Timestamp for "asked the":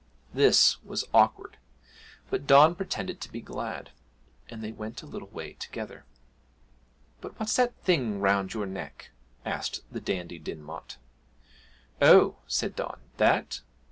9.45-10.01